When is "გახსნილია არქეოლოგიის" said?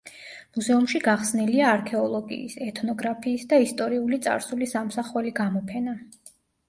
1.07-2.55